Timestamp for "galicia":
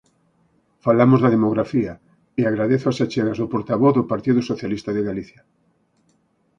5.09-5.41